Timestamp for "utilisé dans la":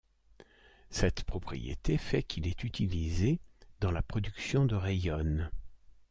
2.63-4.01